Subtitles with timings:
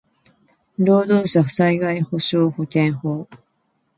[0.79, 3.27] 労働者災害補償保険法